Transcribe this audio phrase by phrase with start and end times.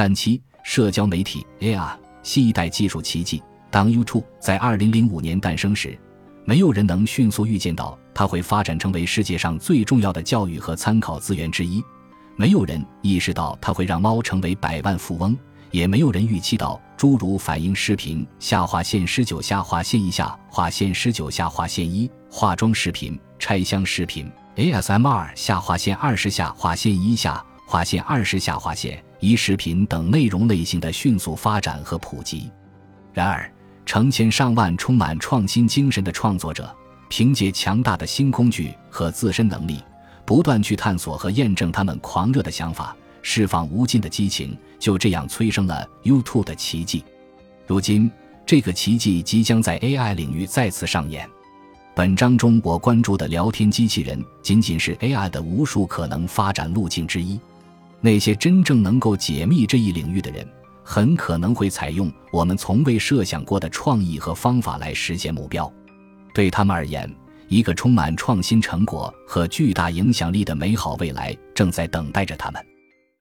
[0.00, 1.90] 三七社交媒体 AI
[2.22, 3.42] 新一代技术奇迹。
[3.70, 5.94] 当 YouTube 在二零零五年诞生时，
[6.46, 11.84] 没有人能迅速预见到它会发展成为世界上最重要的教育和参考资源之一。
[12.34, 15.36] 没有人意识到它会让猫成为百万富翁，
[15.70, 32.50] 也没有人预期到诸如反应视频下划线十九下划线一下划线十九下划线一化妆视频拆箱视频 ASMR 下划线二十下划线一下划线二十下划线以视频等内容类型的迅速发展和普及。
[33.12, 33.50] 然而，
[33.86, 36.74] 成千上万充满创新精神的创作者，
[37.08, 39.82] 凭借强大的新工具和自身能力，
[40.24, 47.04] 不断去探索和验证他们狂热的想法，释放无尽的激情，就这样催生了 YouTube 的奇迹。
[47.66, 48.10] 如今，
[48.46, 51.28] 这个奇迹即将在 AI 领域再次上演。
[51.94, 57.38] 本章中我关注的聊天机器人，仅仅是 AI 的无数可能发展路径之一。
[58.00, 60.46] 那些真正能够解密这一领域的人。
[60.82, 65.72] 很可能会采用我们从未设想过的创意和方法来实现目标。
[66.34, 67.08] 对他们而言，
[67.46, 72.66] 一个充满创新成果和巨大影响力的美好未来正在等待着他们。